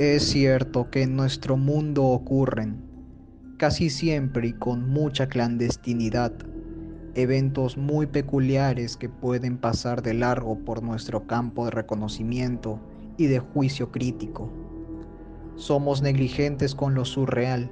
[0.00, 2.82] Es cierto que en nuestro mundo ocurren,
[3.58, 6.32] casi siempre y con mucha clandestinidad,
[7.14, 12.80] eventos muy peculiares que pueden pasar de largo por nuestro campo de reconocimiento
[13.18, 14.50] y de juicio crítico.
[15.56, 17.70] Somos negligentes con lo surreal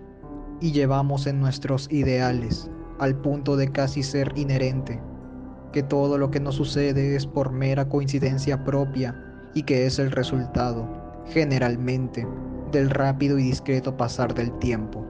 [0.61, 5.01] y llevamos en nuestros ideales al punto de casi ser inherente,
[5.73, 9.19] que todo lo que nos sucede es por mera coincidencia propia
[9.55, 12.27] y que es el resultado, generalmente,
[12.73, 15.05] del rápido y discreto pasar del tiempo.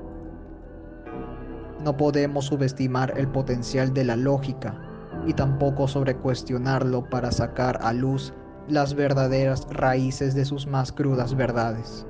[1.85, 4.81] No podemos subestimar el potencial de la lógica
[5.27, 8.33] y tampoco sobrecuestionarlo para sacar a luz
[8.69, 12.07] las verdaderas raíces de sus más crudas verdades.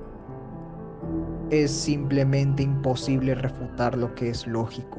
[1.51, 4.99] Es simplemente imposible refutar lo que es lógico.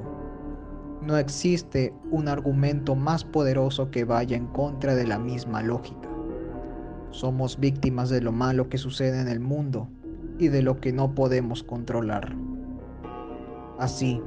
[1.02, 6.09] No existe un argumento más poderoso que vaya en contra de la misma lógica.
[7.12, 9.90] Somos víctimas de lo malo que sucede en el mundo
[10.38, 12.36] y de lo que no podemos controlar.
[13.78, 14.22] Así,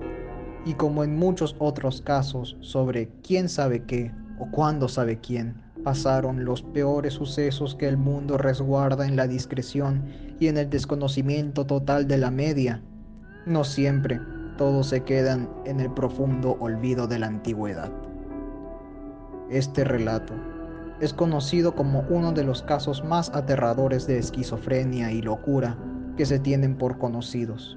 [0.64, 6.44] y como en muchos otros casos sobre quién sabe qué o cuándo sabe quién, pasaron
[6.44, 10.04] los peores sucesos que el mundo resguarda en la discreción
[10.38, 12.82] y en el desconocimiento total de la media.
[13.46, 14.20] No siempre
[14.56, 17.90] todos se quedan en el profundo olvido de la antigüedad.
[19.50, 20.34] Este relato
[21.02, 25.76] es conocido como uno de los casos más aterradores de esquizofrenia y locura
[26.16, 27.76] que se tienen por conocidos.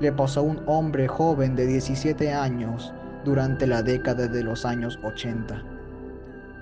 [0.00, 2.94] Le pasó a un hombre joven de 17 años
[3.26, 5.74] durante la década de los años 80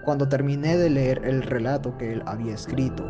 [0.02, 3.04] cuando terminé de leer el relato que él había escrito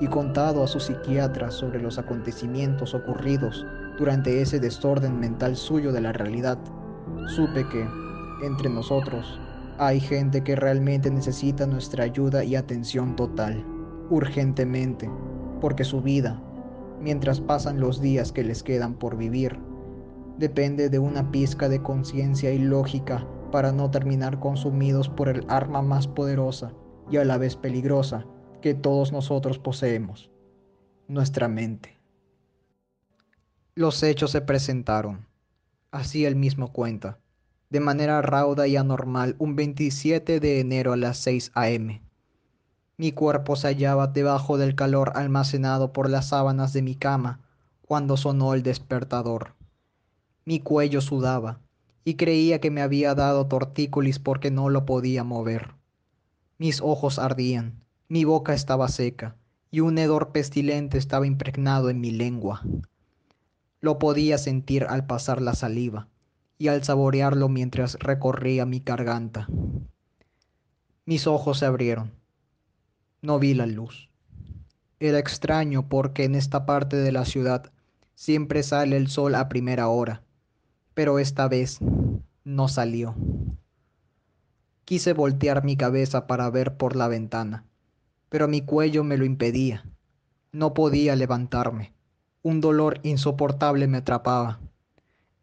[0.00, 3.64] y contado a su psiquiatra sobre los acontecimientos ocurridos
[3.96, 6.58] durante ese desorden mental suyo de la realidad,
[7.28, 7.86] supe que,
[8.44, 9.40] entre nosotros,
[9.78, 13.64] hay gente que realmente necesita nuestra ayuda y atención total,
[14.10, 15.10] urgentemente,
[15.60, 16.42] porque su vida,
[17.00, 19.58] mientras pasan los días que les quedan por vivir,
[20.38, 25.82] depende de una pizca de conciencia y lógica para no terminar consumidos por el arma
[25.82, 26.72] más poderosa
[27.10, 28.26] y a la vez peligrosa
[28.60, 30.30] que todos nosotros poseemos,
[31.08, 31.98] nuestra mente.
[33.74, 35.26] Los hechos se presentaron,
[35.90, 37.18] así él mismo cuenta,
[37.72, 42.02] de manera rauda y anormal un 27 de enero a las 6 a.m.
[42.98, 47.40] Mi cuerpo se hallaba debajo del calor almacenado por las sábanas de mi cama
[47.80, 49.54] cuando sonó el despertador.
[50.44, 51.60] Mi cuello sudaba,
[52.04, 55.72] y creía que me había dado tortícolis porque no lo podía mover.
[56.58, 59.36] Mis ojos ardían, mi boca estaba seca,
[59.70, 62.60] y un hedor pestilente estaba impregnado en mi lengua.
[63.80, 66.11] Lo podía sentir al pasar la saliva
[66.62, 69.48] y al saborearlo mientras recorría mi garganta.
[71.04, 72.12] Mis ojos se abrieron.
[73.20, 74.08] No vi la luz.
[75.00, 77.72] Era extraño porque en esta parte de la ciudad
[78.14, 80.22] siempre sale el sol a primera hora
[80.94, 81.78] pero esta vez
[82.44, 83.14] no salió.
[84.84, 87.64] Quise voltear mi cabeza para ver por la ventana,
[88.28, 89.84] pero mi cuello me lo impedía.
[90.50, 91.94] No podía levantarme.
[92.42, 94.60] Un dolor insoportable me atrapaba.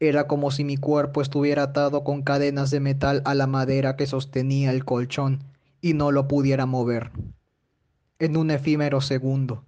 [0.01, 4.07] Era como si mi cuerpo estuviera atado con cadenas de metal a la madera que
[4.07, 5.43] sostenía el colchón
[5.81, 7.11] y no lo pudiera mover.
[8.17, 9.65] En un efímero segundo,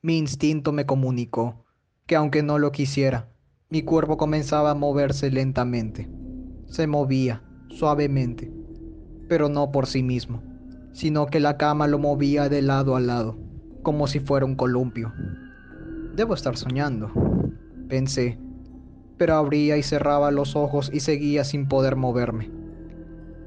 [0.00, 1.66] mi instinto me comunicó
[2.06, 3.28] que aunque no lo quisiera,
[3.68, 6.08] mi cuerpo comenzaba a moverse lentamente.
[6.68, 8.50] Se movía suavemente,
[9.28, 10.42] pero no por sí mismo,
[10.92, 13.36] sino que la cama lo movía de lado a lado,
[13.82, 15.12] como si fuera un columpio.
[16.14, 17.10] Debo estar soñando,
[17.88, 18.38] pensé,
[19.18, 22.50] pero abría y cerraba los ojos y seguía sin poder moverme.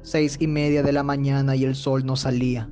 [0.02, 2.70] Seis y media de la mañana y el sol no salía,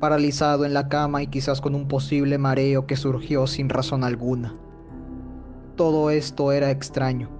[0.00, 4.56] paralizado en la cama y quizás con un posible mareo que surgió sin razón alguna.
[5.76, 7.30] Todo esto era extraño.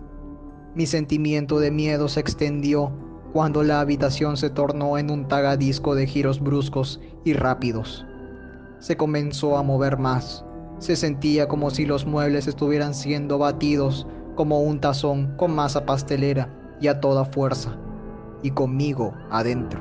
[0.75, 2.93] Mi sentimiento de miedo se extendió
[3.32, 8.05] cuando la habitación se tornó en un tagadisco de giros bruscos y rápidos.
[8.79, 10.44] Se comenzó a mover más.
[10.79, 16.48] Se sentía como si los muebles estuvieran siendo batidos como un tazón con masa pastelera
[16.81, 17.76] y a toda fuerza,
[18.42, 19.81] y conmigo adentro.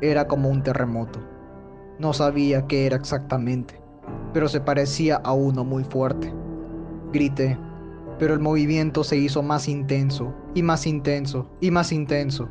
[0.00, 1.20] Era como un terremoto.
[1.98, 3.80] No sabía qué era exactamente,
[4.32, 6.32] pero se parecía a uno muy fuerte.
[7.12, 7.58] Grité,
[8.18, 12.48] pero el movimiento se hizo más intenso, y más intenso, y más intenso.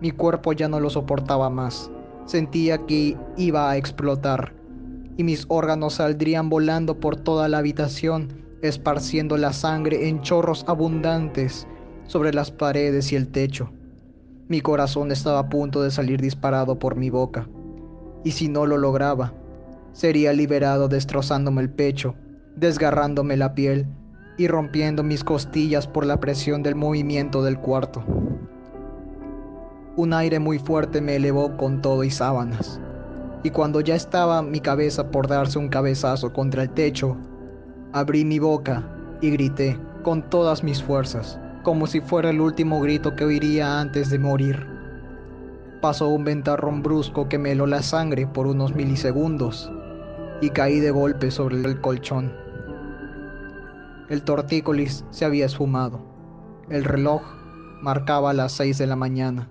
[0.00, 1.90] Mi cuerpo ya no lo soportaba más.
[2.24, 4.54] Sentía que iba a explotar,
[5.16, 11.66] y mis órganos saldrían volando por toda la habitación, esparciendo la sangre en chorros abundantes
[12.06, 13.70] sobre las paredes y el techo.
[14.48, 17.48] Mi corazón estaba a punto de salir disparado por mi boca,
[18.24, 19.34] y si no lo lograba,
[19.92, 22.14] sería liberado destrozándome el pecho
[22.56, 23.86] desgarrándome la piel
[24.36, 28.02] y rompiendo mis costillas por la presión del movimiento del cuarto.
[29.96, 32.80] Un aire muy fuerte me elevó con todo y sábanas,
[33.42, 37.16] y cuando ya estaba mi cabeza por darse un cabezazo contra el techo,
[37.92, 38.82] abrí mi boca
[39.20, 44.10] y grité con todas mis fuerzas, como si fuera el último grito que oiría antes
[44.10, 44.66] de morir.
[45.80, 49.70] Pasó un ventarrón brusco que me heló la sangre por unos milisegundos
[50.40, 52.32] y caí de golpe sobre el colchón.
[54.08, 56.00] El tortícolis se había esfumado.
[56.68, 57.22] El reloj
[57.80, 59.48] marcaba las seis de la mañana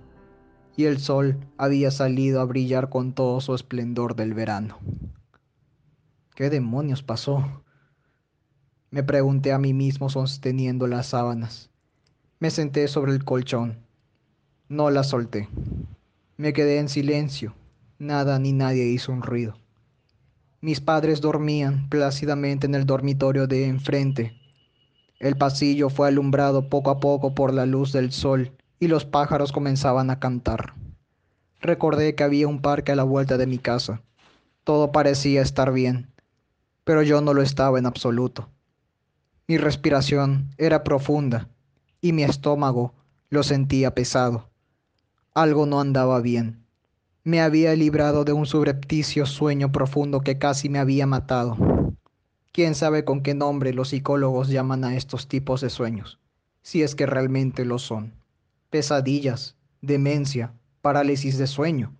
[0.76, 4.78] y el sol había salido a brillar con todo su esplendor del verano.
[6.36, 7.64] ¿Qué demonios pasó?
[8.94, 11.70] Me pregunté a mí mismo sosteniendo las sábanas.
[12.40, 13.78] Me senté sobre el colchón.
[14.68, 15.48] No la solté.
[16.36, 17.56] Me quedé en silencio.
[18.00, 19.56] Nada ni nadie hizo un ruido.
[20.60, 24.34] Mis padres dormían plácidamente en el dormitorio de enfrente.
[25.20, 29.54] El pasillo fue alumbrado poco a poco por la luz del sol y los pájaros
[29.54, 30.74] comenzaban a cantar.
[31.62, 34.02] Recordé que había un parque a la vuelta de mi casa.
[34.66, 36.12] Todo parecía estar bien,
[36.84, 38.50] pero yo no lo estaba en absoluto.
[39.52, 41.50] Mi respiración era profunda
[42.00, 42.94] y mi estómago
[43.30, 44.50] lo sentía pesado.
[45.34, 46.64] Algo no andaba bien.
[47.26, 51.58] Me había librado de un subrepticio sueño profundo que casi me había matado.
[52.54, 56.18] ¿Quién sabe con qué nombre los psicólogos llaman a estos tipos de sueños?
[56.62, 58.14] Si es que realmente lo son.
[58.70, 61.94] Pesadillas, demencia, parálisis de sueño.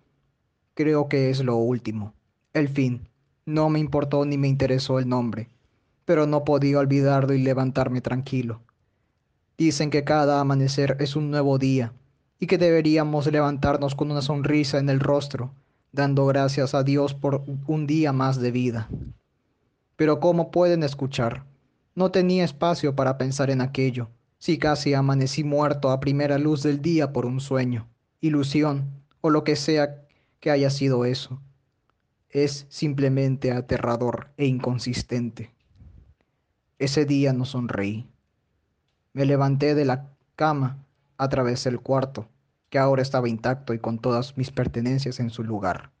[0.72, 2.14] Creo que es lo último.
[2.54, 3.10] El fin.
[3.44, 5.50] No me importó ni me interesó el nombre,
[6.04, 8.60] pero no podía olvidarlo y levantarme tranquilo.
[9.56, 11.92] Dicen que cada amanecer es un nuevo día
[12.38, 15.54] y que deberíamos levantarnos con una sonrisa en el rostro,
[15.92, 18.88] dando gracias a Dios por un día más de vida.
[19.96, 21.44] Pero como pueden escuchar,
[21.94, 24.08] no tenía espacio para pensar en aquello,
[24.38, 27.88] si casi amanecí muerto a primera luz del día por un sueño,
[28.20, 28.90] ilusión
[29.20, 30.02] o lo que sea
[30.40, 31.40] que haya sido eso.
[32.30, 35.52] Es simplemente aterrador e inconsistente.
[36.82, 38.10] Ese día no sonreí.
[39.12, 40.84] Me levanté de la cama,
[41.16, 42.28] atravesé el cuarto,
[42.70, 45.92] que ahora estaba intacto y con todas mis pertenencias en su lugar.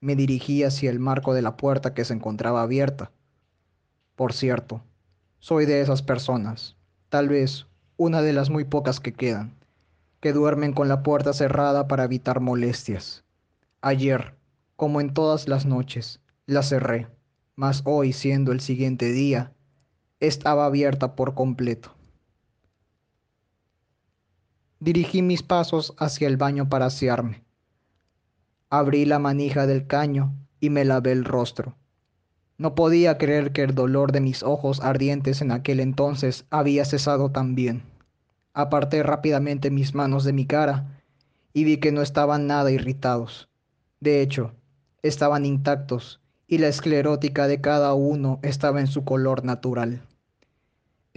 [0.00, 3.12] Me dirigí hacia el marco de la puerta que se encontraba abierta.
[4.16, 4.82] Por cierto,
[5.38, 6.74] soy de esas personas,
[7.10, 9.54] tal vez una de las muy pocas que quedan,
[10.18, 13.22] que duermen con la puerta cerrada para evitar molestias.
[13.82, 14.34] Ayer,
[14.74, 17.06] como en todas las noches, la cerré,
[17.54, 19.52] mas hoy, siendo el siguiente día,
[20.20, 21.94] estaba abierta por completo.
[24.80, 27.44] Dirigí mis pasos hacia el baño para asearme.
[28.70, 31.76] Abrí la manija del caño y me lavé el rostro.
[32.58, 37.30] No podía creer que el dolor de mis ojos ardientes en aquel entonces había cesado
[37.30, 37.82] también.
[38.52, 41.00] Aparté rápidamente mis manos de mi cara
[41.52, 43.48] y vi que no estaban nada irritados.
[44.00, 44.52] De hecho,
[45.02, 50.07] estaban intactos y la esclerótica de cada uno estaba en su color natural.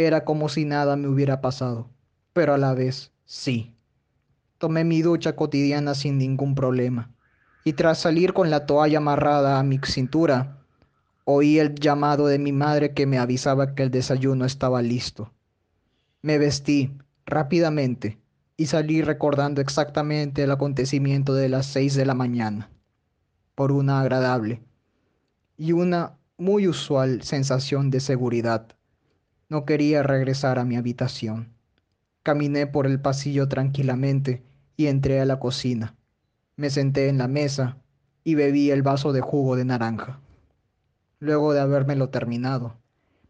[0.08, 1.88] Era como si nada me hubiera pasado,
[2.34, 3.76] pero a la vez Sí.
[4.58, 7.12] Tomé mi ducha cotidiana sin ningún problema,
[7.64, 10.58] y tras salir con la toalla amarrada a mi cintura,
[11.24, 15.32] oí el llamado de mi madre que me avisaba que el desayuno estaba listo.
[16.24, 18.20] Me vestí rápidamente
[18.58, 22.72] y salí recordando exactamente el acontecimiento de las seis de la mañana,
[23.56, 24.62] por una agradable
[25.58, 28.76] y una muy usual sensación de seguridad.
[29.52, 31.50] No quería regresar a mi habitación.
[32.24, 34.46] Caminé por el pasillo tranquilamente
[34.78, 35.98] y entré a la cocina.
[36.56, 37.76] Me senté en la mesa
[38.24, 40.22] y bebí el vaso de jugo de naranja.
[41.20, 42.78] Luego de habérmelo terminado,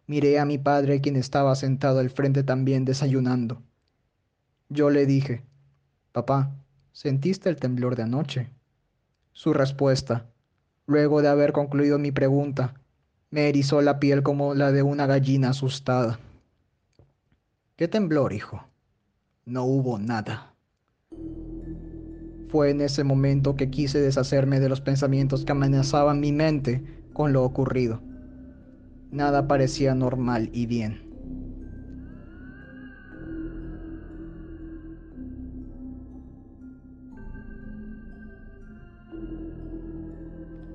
[0.05, 3.63] miré a mi padre quien estaba sentado al frente también desayunando.
[4.69, 5.41] Yo le dije,
[6.11, 6.51] Papá,
[6.91, 8.51] ¿sentiste el temblor de anoche?
[9.33, 10.27] Su respuesta,
[10.85, 12.75] luego de haber concluido mi pregunta,
[13.31, 16.19] me erizó la piel como la de una gallina asustada.
[17.75, 18.71] ¿Qué temblor, hijo?
[19.45, 20.53] no hubo nada.
[22.47, 26.83] Fue en ese momento que quise deshacerme de los pensamientos que amenazaban mi mente
[27.13, 28.01] con lo ocurrido.
[29.11, 31.10] Nada parecía normal y bien.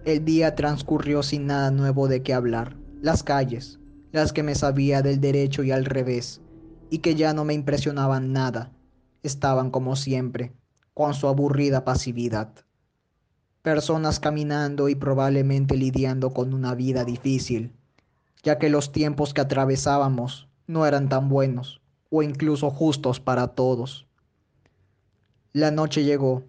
[0.06, 2.76] El día transcurrió sin nada nuevo de qué hablar.
[3.02, 3.80] Las calles,
[4.12, 6.40] las que me sabía del derecho y al revés,
[6.90, 8.70] y que ya no me impresionaban nada,
[9.24, 10.52] estaban como siempre,
[10.94, 12.54] con su aburrida pasividad.
[13.62, 17.72] Personas caminando y probablemente lidiando con una vida difícil,
[18.44, 24.06] ya que los tiempos que atravesábamos no eran tan buenos o incluso justos para todos.
[25.52, 26.44] La noche llegó.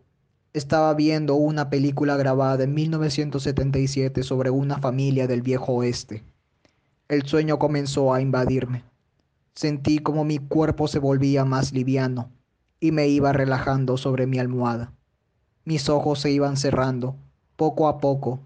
[0.58, 6.24] Estaba viendo una película grabada en 1977 sobre una familia del viejo oeste.
[7.08, 8.84] El sueño comenzó a invadirme.
[9.54, 12.32] Sentí como mi cuerpo se volvía más liviano
[12.80, 14.92] y me iba relajando sobre mi almohada.
[15.64, 17.18] Mis ojos se iban cerrando,
[17.56, 18.40] poco a poco,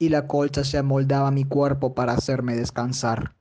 [0.00, 3.36] y la colcha se amoldaba mi cuerpo para hacerme descansar.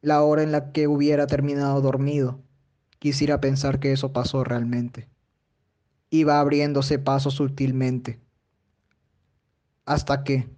[0.00, 2.40] La hora en la que hubiera terminado dormido,
[3.00, 5.10] quisiera pensar que eso pasó realmente.
[6.10, 8.20] Iba abriéndose paso sutilmente,
[9.84, 10.48] hasta que,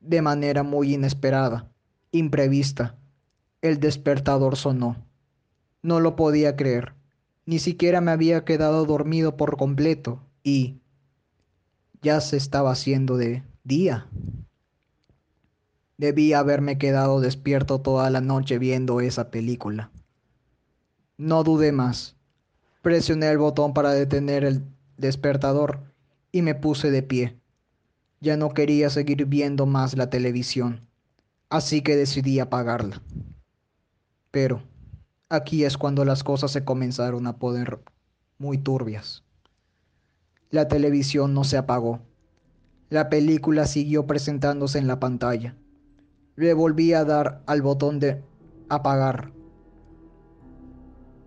[0.00, 1.70] de manera muy inesperada,
[2.10, 2.96] imprevista,
[3.62, 4.96] el despertador sonó.
[5.82, 6.94] No lo podía creer.
[7.44, 10.80] Ni siquiera me había quedado dormido por completo y
[12.02, 14.08] ya se estaba haciendo de día.
[15.98, 19.90] Debía haberme quedado despierto toda la noche viendo esa película.
[21.16, 22.15] No dudé más.
[22.86, 24.62] Presioné el botón para detener el
[24.96, 25.92] despertador
[26.30, 27.36] y me puse de pie.
[28.20, 30.86] Ya no quería seguir viendo más la televisión,
[31.50, 33.02] así que decidí apagarla.
[34.30, 34.62] Pero
[35.28, 37.80] aquí es cuando las cosas se comenzaron a poner
[38.38, 39.24] muy turbias.
[40.50, 41.98] La televisión no se apagó.
[42.88, 45.56] La película siguió presentándose en la pantalla.
[46.36, 48.22] Le volví a dar al botón de
[48.68, 49.32] apagar.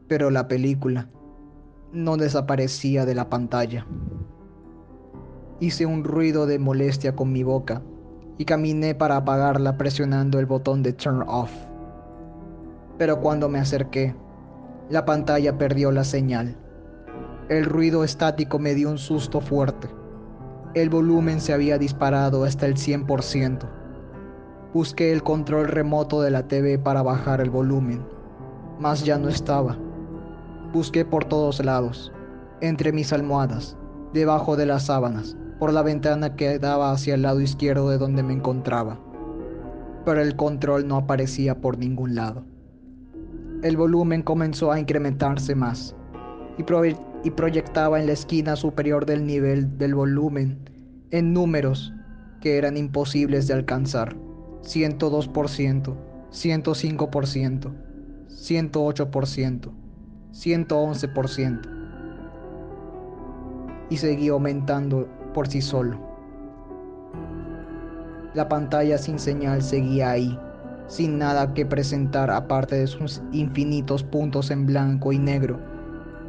[0.08, 1.10] Pero la película
[1.91, 3.86] no desaparecía de la pantalla.
[5.60, 7.81] Hice un ruido de molestia con mi boca
[8.38, 11.51] y caminé para apagarla presionando el botón de turn off
[13.00, 14.13] pero cuando me acerqué,
[14.89, 16.58] la pantalla perdió la señal.
[17.48, 19.89] El ruido estático me dio un susto fuerte.
[20.75, 23.62] El volumen se había disparado hasta el 100%.
[24.74, 28.05] Busqué el control remoto de la TV para bajar el volumen,
[28.79, 29.77] mas ya no estaba.
[30.74, 32.12] Busqué por todos lados,
[32.62, 33.78] entre mis almohadas,
[34.14, 38.24] debajo de las sábanas, por la ventana que daba hacia el lado izquierdo de donde
[38.24, 39.00] me encontraba.
[40.06, 42.44] Pero el control no aparecía por ningún lado
[43.64, 45.96] el volumen comenzó a incrementarse más
[46.58, 46.64] y,
[47.28, 50.58] y, proyectaba en la esquina superior del nivel del volumen
[51.12, 51.94] en números
[52.42, 54.16] que eran imposibles de alcanzar.
[54.62, 55.96] 102%,
[56.32, 57.74] 105%,
[58.30, 59.72] 108%,
[60.34, 61.62] 111%.
[63.90, 66.00] Y seguía aumentando por sí solo.
[68.34, 70.40] La pantalla sin señal seguía ahí
[70.90, 75.60] sin nada que presentar aparte de sus infinitos puntos en blanco y negro,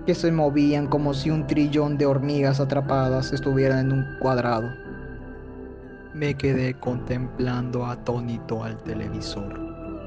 [0.07, 4.69] que se movían como si un trillón de hormigas atrapadas estuvieran en un cuadrado.
[6.14, 9.59] Me quedé contemplando atónito al televisor.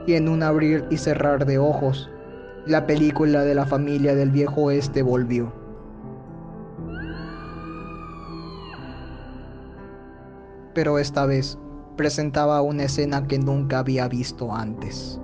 [0.06, 2.10] Y en un abrir y cerrar de ojos,
[2.66, 5.52] la película de la familia del viejo oeste volvió.
[10.74, 11.58] Pero esta vez
[11.98, 15.20] presentaba una escena que nunca había visto antes.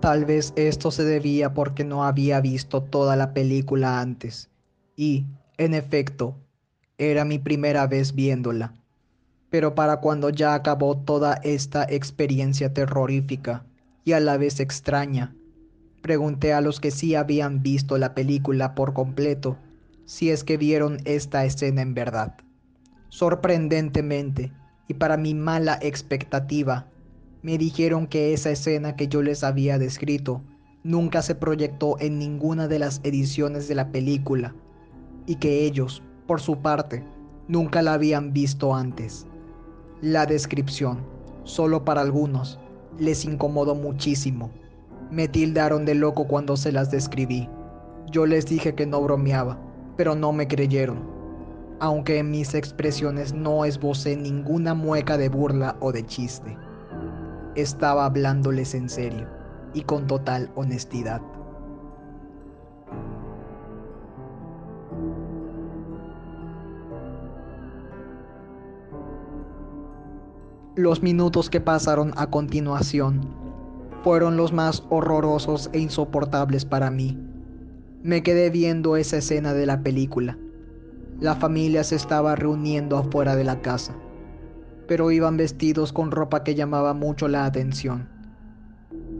[0.00, 4.48] Tal vez esto se debía porque no había visto toda la película antes
[4.94, 5.26] y,
[5.58, 6.36] en efecto,
[6.98, 8.74] era mi primera vez viéndola.
[9.50, 13.64] Pero para cuando ya acabó toda esta experiencia terrorífica,
[14.04, 15.34] y a la vez extraña.
[16.00, 19.58] Pregunté a los que sí habían visto la película por completo
[20.04, 22.36] si es que vieron esta escena en verdad.
[23.08, 24.52] Sorprendentemente,
[24.86, 26.86] y para mi mala expectativa,
[27.42, 30.44] me dijeron que esa escena que yo les había descrito
[30.84, 34.54] nunca se proyectó en ninguna de las ediciones de la película
[35.26, 37.04] y que ellos, por su parte,
[37.48, 39.26] nunca la habían visto antes.
[40.00, 40.98] La descripción,
[41.44, 42.58] solo para algunos,
[42.98, 44.50] les incomodó muchísimo.
[45.10, 47.48] Me tildaron de loco cuando se las describí.
[48.10, 49.58] Yo les dije que no bromeaba,
[49.96, 50.98] pero no me creyeron.
[51.78, 56.56] Aunque en mis expresiones no esbocé ninguna mueca de burla o de chiste.
[57.54, 59.28] Estaba hablándoles en serio
[59.74, 61.20] y con total honestidad.
[70.76, 73.26] Los minutos que pasaron a continuación
[74.04, 77.18] fueron los más horrorosos e insoportables para mí.
[78.02, 80.36] Me quedé viendo esa escena de la película.
[81.18, 83.96] La familia se estaba reuniendo afuera de la casa,
[84.86, 88.10] pero iban vestidos con ropa que llamaba mucho la atención.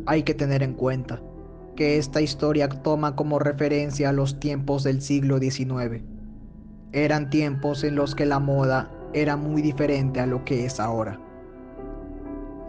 [0.04, 1.22] Hay que tener en cuenta,
[1.74, 6.02] que esta historia toma como referencia a los tiempos del siglo XIX.
[6.92, 11.18] Eran tiempos en los que la moda era muy diferente a lo que es ahora.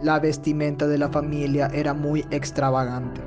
[0.00, 3.20] La vestimenta de la familia era muy extravagante.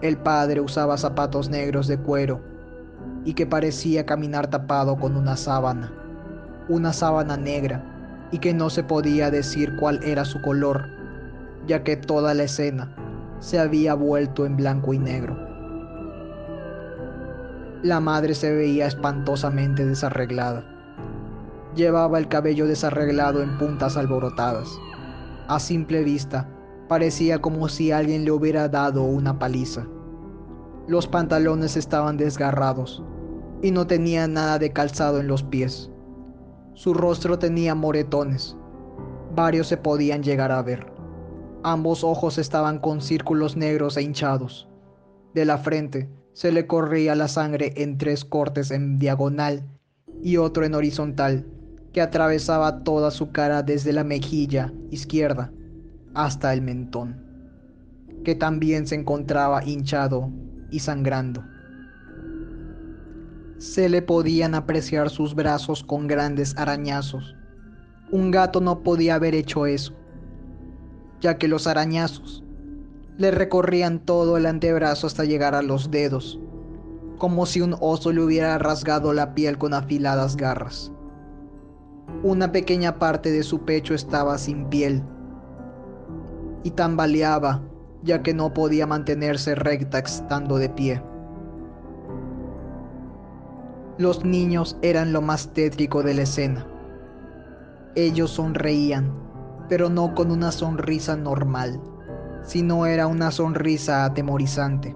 [0.00, 2.40] El padre usaba zapatos negros de cuero
[3.26, 5.92] y que parecía caminar tapado con una sábana,
[6.70, 7.84] una sábana negra
[8.30, 10.86] y que no se podía decir cuál era su color,
[11.66, 12.96] ya que toda la escena
[13.40, 15.36] se había vuelto en blanco y negro.
[17.82, 20.64] La madre se veía espantosamente desarreglada.
[21.74, 24.70] Llevaba el cabello desarreglado en puntas alborotadas.
[25.52, 26.48] A simple vista,
[26.88, 29.86] parecía como si alguien le hubiera dado una paliza.
[30.88, 33.04] Los pantalones estaban desgarrados
[33.60, 35.90] y no tenía nada de calzado en los pies.
[36.72, 38.56] Su rostro tenía moretones.
[39.34, 40.90] Varios se podían llegar a ver.
[41.62, 44.70] Ambos ojos estaban con círculos negros e hinchados.
[45.34, 49.68] De la frente se le corría la sangre en tres cortes en diagonal
[50.22, 51.44] y otro en horizontal,
[51.92, 55.52] que atravesaba toda su cara desde la mejilla izquierda
[56.14, 57.22] hasta el mentón,
[58.24, 60.30] que también se encontraba hinchado
[60.70, 61.44] y sangrando.
[63.58, 67.36] Se le podían apreciar sus brazos con grandes arañazos.
[68.10, 69.94] Un gato no podía haber hecho eso
[71.22, 72.42] ya que los arañazos
[73.16, 76.40] le recorrían todo el antebrazo hasta llegar a los dedos,
[77.18, 80.91] como si un oso le hubiera rasgado la piel con afiladas garras.
[82.22, 85.02] Una pequeña parte de su pecho estaba sin piel
[86.62, 87.62] y tambaleaba
[88.02, 91.02] ya que no podía mantenerse recta estando de pie.
[93.98, 96.66] Los niños eran lo más tétrico de la escena.
[97.94, 99.22] Ellos sonreían
[99.72, 101.80] pero no con una sonrisa normal,
[102.42, 104.94] sino era una sonrisa atemorizante.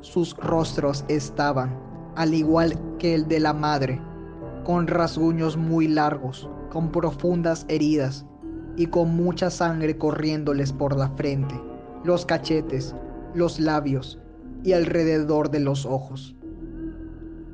[0.00, 1.76] Sus rostros estaban,
[2.14, 4.00] al igual que el de la madre,
[4.66, 8.26] con rasguños muy largos, con profundas heridas
[8.76, 11.54] y con mucha sangre corriéndoles por la frente,
[12.02, 12.92] los cachetes,
[13.32, 14.18] los labios
[14.64, 16.34] y alrededor de los ojos.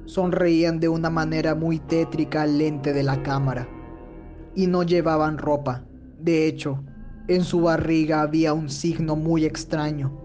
[0.07, 3.68] Sonreían de una manera muy tétrica al lente de la cámara
[4.55, 5.85] y no llevaban ropa,
[6.18, 6.83] de hecho,
[7.29, 10.18] en su barriga había un signo muy extraño,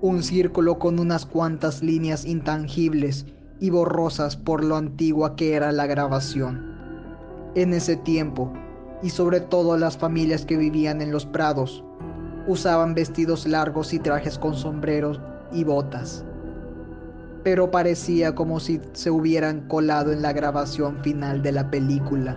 [0.00, 3.26] un círculo con unas cuantas líneas intangibles
[3.60, 6.74] y borrosas por lo antigua que era la grabación.
[7.54, 8.52] En ese tiempo,
[9.02, 11.84] y sobre todo las familias que vivían en los prados,
[12.46, 15.20] usaban vestidos largos y trajes con sombreros
[15.52, 16.24] y botas.
[17.42, 22.36] Pero parecía como si se hubieran colado en la grabación final de la película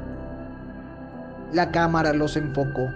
[1.53, 2.89] la cámara los enfocó.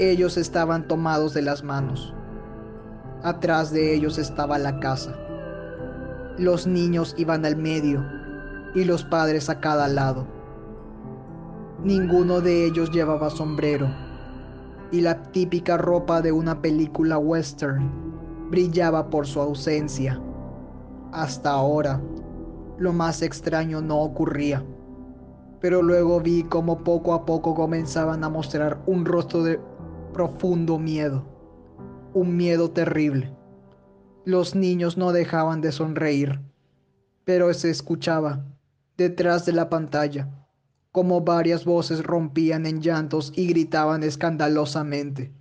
[0.00, 2.12] Ellos estaban tomados de las manos.
[3.22, 5.14] Atrás de ellos estaba la casa.
[6.38, 8.04] Los niños iban al medio
[8.74, 10.26] y los padres a cada lado.
[11.84, 13.88] Ninguno de ellos llevaba sombrero
[14.90, 17.90] y la típica ropa de una película western
[18.50, 20.20] brillaba por su ausencia.
[21.12, 22.00] Hasta ahora,
[22.78, 24.64] lo más extraño no ocurría
[25.62, 29.60] pero luego vi como poco a poco comenzaban a mostrar un rostro de
[30.12, 31.22] profundo miedo,
[32.14, 33.32] un miedo terrible.
[34.24, 36.40] Los niños no dejaban de sonreír,
[37.24, 38.44] pero se escuchaba,
[38.96, 40.28] detrás de la pantalla,
[40.92, 45.32] como varias voces rompían en llantos y gritaban escandalosamente.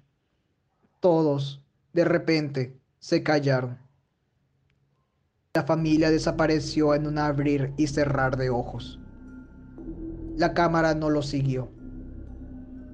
[1.00, 1.64] Todos,
[1.94, 3.78] de repente, se callaron.
[5.54, 9.00] La familia desapareció en un abrir y cerrar de ojos.
[10.38, 11.70] La cámara no lo siguió.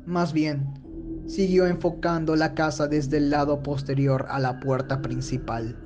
[0.05, 0.73] Más bien,
[1.27, 5.77] siguió enfocando la casa desde el lado posterior a la puerta principal.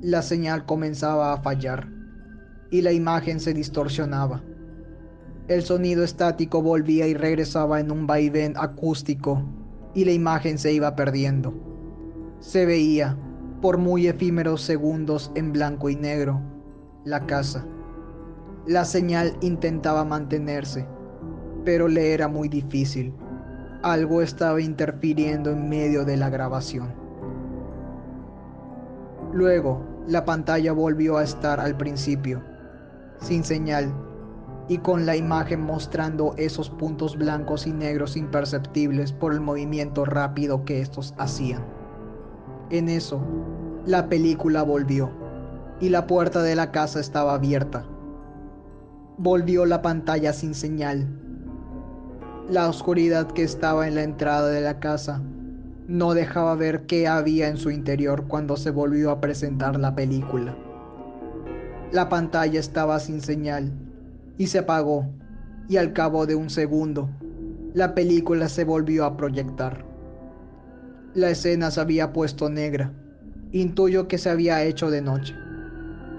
[0.00, 1.88] La señal comenzaba a fallar
[2.70, 4.42] y la imagen se distorsionaba.
[5.48, 9.42] El sonido estático volvía y regresaba en un vaivén acústico
[9.94, 11.52] y la imagen se iba perdiendo.
[12.40, 13.18] Se veía,
[13.60, 16.40] por muy efímeros segundos en blanco y negro,
[17.04, 17.66] la casa
[18.66, 20.86] la señal intentaba mantenerse,
[21.66, 23.12] pero le era muy difícil.
[23.84, 26.94] Algo estaba interfiriendo en medio de la grabación.
[29.32, 32.42] Luego, la pantalla volvió a estar al principio,
[33.20, 33.92] sin señal,
[34.68, 40.64] y con la imagen mostrando esos puntos blancos y negros imperceptibles por el movimiento rápido
[40.64, 41.62] que estos hacían.
[42.70, 43.20] En eso,
[43.84, 45.10] la película volvió,
[45.78, 47.84] y la puerta de la casa estaba abierta
[49.16, 51.06] volvió la pantalla sin señal.
[52.48, 55.22] La oscuridad que estaba en la entrada de la casa
[55.88, 60.54] no dejaba ver qué había en su interior cuando se volvió a presentar la película.
[61.90, 63.72] La pantalla estaba sin señal
[64.36, 65.06] y se apagó
[65.70, 67.08] y al cabo de un segundo
[67.72, 69.82] la película se volvió a proyectar.
[71.14, 72.92] La escena se había puesto negra.
[73.52, 75.34] Intuyo que se había hecho de noche.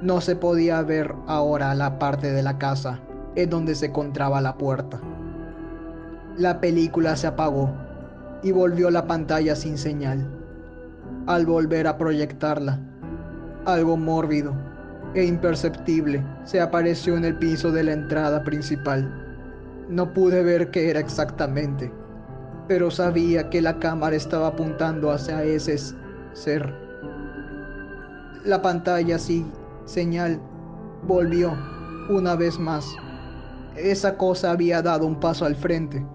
[0.01, 2.99] No se podía ver ahora la parte de la casa
[3.35, 4.99] en donde se encontraba la puerta.
[6.37, 7.71] La película se apagó
[8.43, 10.27] y volvió la pantalla sin señal.
[11.27, 12.77] Al volver a proyectarla,
[13.63, 14.53] algo mórbido
[15.13, 19.09] e imperceptible se apareció en el piso de la entrada principal.
[19.87, 21.89] No pude ver qué era exactamente,
[22.67, 25.77] pero sabía que la cámara estaba apuntando hacia ese
[26.33, 26.73] ser.
[28.43, 29.53] La pantalla sin
[29.85, 30.41] señal
[31.07, 31.53] volvió
[32.09, 32.85] una vez más.
[33.77, 36.05] Esa cosa había dado un paso al frente.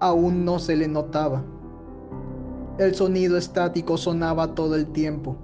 [0.00, 1.44] Aún no se le notaba.
[2.78, 5.38] El sonido estático sonaba todo el tiempo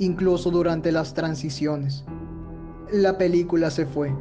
[0.00, 2.04] incluso durante las transiciones.
[2.90, 4.12] La película se fue.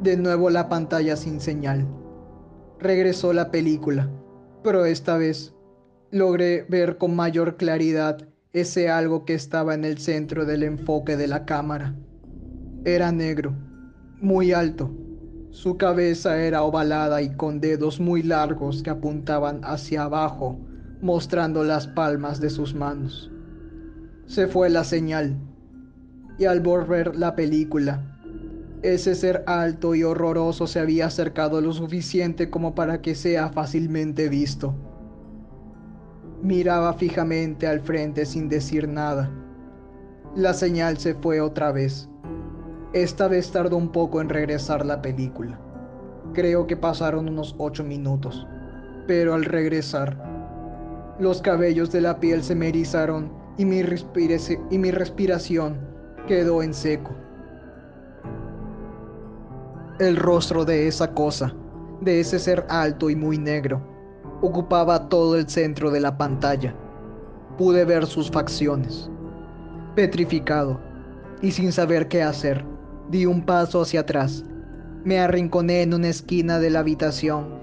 [0.00, 1.86] De nuevo la pantalla sin señal.
[2.78, 4.10] Regresó la película,
[4.62, 5.54] pero esta vez
[6.10, 11.28] logré ver con mayor claridad ese algo que estaba en el centro del enfoque de
[11.28, 11.94] la cámara.
[12.84, 13.54] Era negro,
[14.20, 14.90] muy alto.
[15.56, 20.58] Su cabeza era ovalada y con dedos muy largos que apuntaban hacia abajo,
[21.00, 23.32] mostrando las palmas de sus manos.
[24.26, 25.34] Se fue la señal.
[26.36, 28.02] Y al volver la película,
[28.82, 34.28] ese ser alto y horroroso se había acercado lo suficiente como para que sea fácilmente
[34.28, 34.74] visto.
[36.42, 39.32] Miraba fijamente al frente sin decir nada.
[40.34, 42.10] La señal se fue otra vez.
[42.96, 45.58] Esta vez tardó un poco en regresar la película.
[46.32, 48.46] Creo que pasaron unos ocho minutos.
[49.06, 50.16] Pero al regresar,
[51.18, 55.76] los cabellos de la piel se me erizaron y mi respiración
[56.26, 57.10] quedó en seco.
[59.98, 61.52] El rostro de esa cosa,
[62.00, 63.82] de ese ser alto y muy negro,
[64.40, 66.74] ocupaba todo el centro de la pantalla.
[67.58, 69.10] Pude ver sus facciones.
[69.94, 70.80] Petrificado
[71.42, 72.64] y sin saber qué hacer,
[73.10, 74.44] di un paso hacia atrás.
[75.04, 77.60] Me arrinconé en una esquina de la habitación,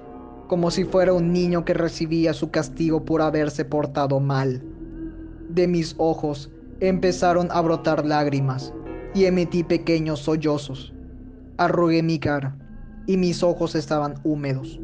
[0.48, 4.62] como si fuera un niño que recibía su castigo por haberse portado mal
[5.54, 8.74] de mis ojos empezaron a brotar lágrimas
[9.14, 10.94] y emití pequeños sollozos.
[11.58, 12.58] Arrugué mi cara
[13.06, 14.80] y mis ojos estaban húmedos.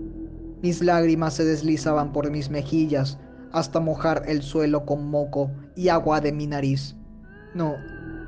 [0.62, 3.18] Mis lágrimas se deslizaban por mis mejillas
[3.52, 6.96] hasta mojar el suelo con moco y agua de mi nariz.
[7.56, 7.76] No,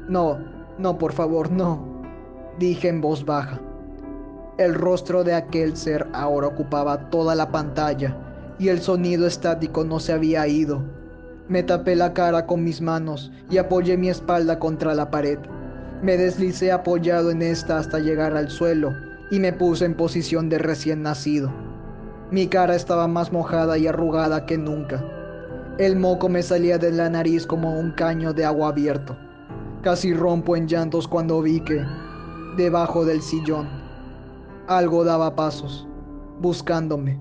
[0.10, 0.40] no,
[0.80, 1.91] no, por favor, no,
[2.60, 3.60] dije en voz baja.
[4.58, 8.16] El rostro de aquel ser ahora ocupaba toda la pantalla
[8.60, 10.84] y el sonido estático no se había ido
[11.52, 15.38] me tapé la cara con mis manos y apoyé mi espalda contra la pared.
[16.02, 18.94] Me deslicé apoyado en esta hasta llegar al suelo
[19.30, 21.52] y me puse en posición de recién nacido.
[22.32, 25.04] Mi cara estaba más mojada y arrugada que nunca.
[25.78, 29.18] El moco me salía de la nariz como un caño de agua abierto.
[29.82, 31.84] Casi rompo en llantos cuando vi que,
[32.58, 33.68] debajo del sillón,
[34.68, 35.88] algo daba pasos,
[36.40, 37.20] buscándome.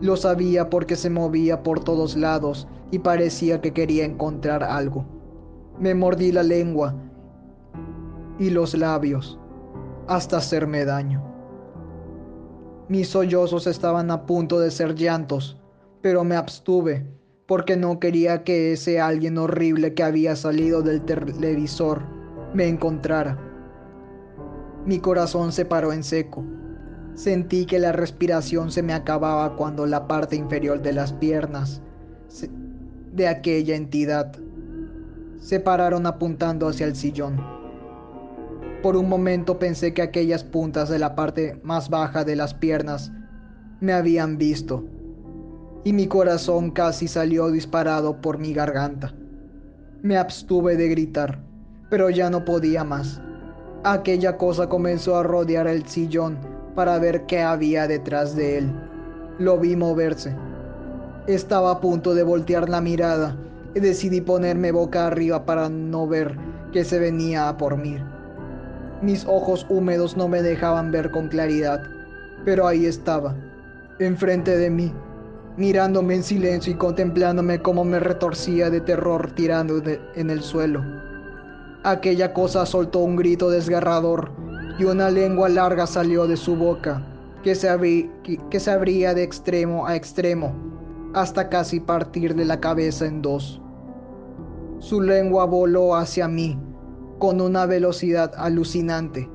[0.00, 5.04] Lo sabía porque se movía por todos lados y parecía que quería encontrar algo.
[5.78, 6.94] Me mordí la lengua
[8.38, 9.38] y los labios
[10.06, 11.22] hasta hacerme daño.
[12.88, 15.60] Mis sollozos estaban a punto de ser llantos,
[16.02, 17.04] pero me abstuve
[17.46, 22.02] porque no quería que ese alguien horrible que había salido del televisor
[22.54, 23.45] me encontrara.
[24.86, 26.44] Mi corazón se paró en seco.
[27.14, 31.82] Sentí que la respiración se me acababa cuando la parte inferior de las piernas
[33.12, 34.32] de aquella entidad
[35.40, 37.40] se pararon apuntando hacia el sillón.
[38.82, 43.10] Por un momento pensé que aquellas puntas de la parte más baja de las piernas
[43.80, 44.84] me habían visto
[45.82, 49.14] y mi corazón casi salió disparado por mi garganta.
[50.02, 51.40] Me abstuve de gritar,
[51.88, 53.20] pero ya no podía más.
[53.88, 56.36] Aquella cosa comenzó a rodear el sillón
[56.74, 58.72] para ver qué había detrás de él.
[59.38, 60.34] Lo vi moverse
[61.26, 63.36] estaba a punto de voltear la mirada
[63.74, 66.36] y decidí ponerme boca arriba para no ver
[66.72, 67.96] que se venía a por mí.
[69.02, 71.82] Mis ojos húmedos no me dejaban ver con claridad,
[72.44, 73.34] pero ahí estaba,
[73.98, 74.92] enfrente de mí,
[75.56, 79.82] mirándome en silencio y contemplándome como me retorcía de terror tirando
[80.14, 81.05] en el suelo.
[81.86, 84.32] Aquella cosa soltó un grito desgarrador
[84.76, 87.00] y una lengua larga salió de su boca,
[87.44, 87.68] que se,
[88.50, 90.52] que se abría de extremo a extremo
[91.14, 93.62] hasta casi partirle la cabeza en dos.
[94.80, 96.58] Su lengua voló hacia mí
[97.20, 99.30] con una velocidad alucinante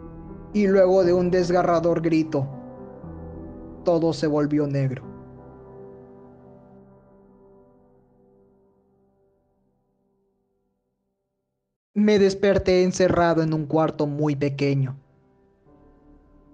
[0.53, 2.45] y luego de un desgarrador grito,
[3.85, 5.10] todo se volvió negro.
[12.01, 14.97] Me desperté encerrado en un cuarto muy pequeño.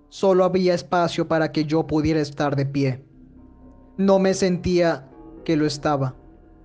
[0.10, 3.02] Solo había espacio para que yo pudiera estar de pie.
[3.96, 5.08] No me sentía
[5.46, 6.16] que lo estaba.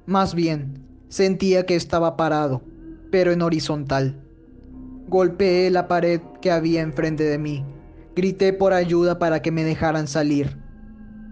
[0.05, 2.61] Más bien, sentía que estaba parado,
[3.12, 4.21] pero en horizontal.
[5.07, 7.64] Golpeé la pared que había enfrente de mí.
[8.16, 10.59] Grité por ayuda para que me dejaran salir.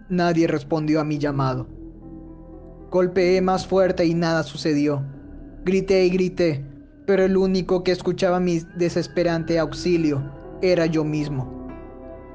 [0.08, 1.66] Nadie respondió a mi llamado.
[2.92, 5.04] Golpeé más fuerte y nada sucedió.
[5.64, 6.69] Grité y grité,
[7.06, 10.22] pero el único que escuchaba mi desesperante auxilio
[10.62, 11.68] era yo mismo.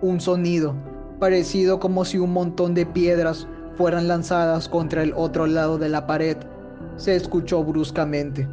[0.02, 0.76] Un sonido,
[1.20, 3.48] parecido como si un montón de piedras
[3.78, 6.38] fueran lanzadas contra el otro lado de la pared,
[6.98, 8.48] se escuchó bruscamente.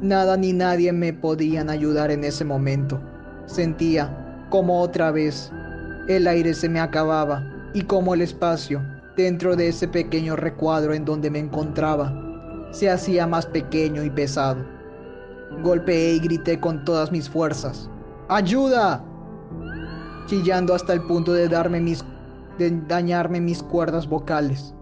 [0.00, 3.00] Nada ni nadie me podían ayudar en ese momento.
[3.46, 5.50] Sentía como otra vez
[6.08, 7.44] el aire se me acababa
[7.74, 8.82] y como el espacio
[9.16, 12.22] dentro de ese pequeño recuadro en donde me encontraba
[12.70, 14.75] se hacía más pequeño y pesado.
[15.62, 17.90] Golpeé y grité con todas mis fuerzas.
[18.28, 19.04] ¡Ayuda!
[20.26, 22.04] Chillando hasta el punto de, darme mis,
[22.58, 24.74] de dañarme mis cuerdas vocales.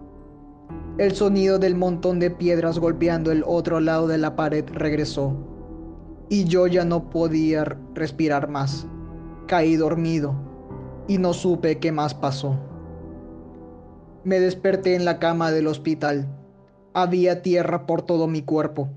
[0.97, 5.35] El sonido del montón de piedras golpeando el otro lado de la pared regresó.
[6.29, 8.87] Y yo ya no podía respirar más.
[9.47, 10.33] Caí dormido
[11.07, 12.57] y no supe qué más pasó.
[14.23, 16.27] Me desperté en la cama del hospital.
[16.93, 18.89] Había tierra por todo mi cuerpo.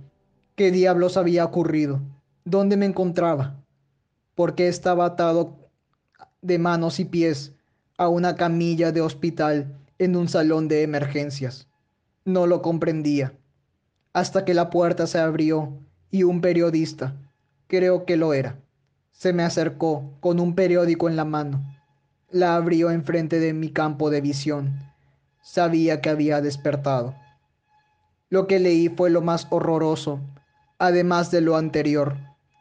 [0.58, 2.00] ¿Qué diablos había ocurrido?
[2.44, 3.62] ¿Dónde me encontraba?
[4.34, 5.70] ¿Por qué estaba atado
[6.42, 7.52] de manos y pies
[7.96, 11.68] a una camilla de hospital en un salón de emergencias?
[12.24, 13.34] No lo comprendía.
[14.12, 15.78] Hasta que la puerta se abrió
[16.10, 17.14] y un periodista,
[17.68, 18.58] creo que lo era,
[19.12, 21.64] se me acercó con un periódico en la mano.
[22.32, 24.76] La abrió enfrente de mi campo de visión.
[25.40, 27.14] Sabía que había despertado.
[28.28, 30.20] Lo que leí fue lo más horroroso
[30.78, 32.16] además de lo anterior,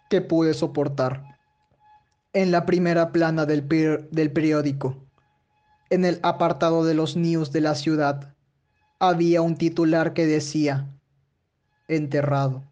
[0.09, 1.37] que pude soportar.
[2.33, 4.95] En la primera plana del, periódico,
[5.89, 8.33] en el apartado de los news de la ciudad,
[8.99, 10.87] había un titular que decía,
[11.87, 12.63] enterrado,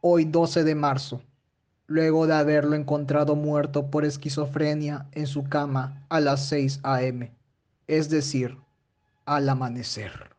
[0.00, 1.22] hoy 12 de marzo,
[1.86, 7.32] luego de haberlo encontrado muerto por esquizofrenia en su cama a las 6 a.m.,
[7.86, 8.58] es decir,
[9.26, 10.33] al amanecer.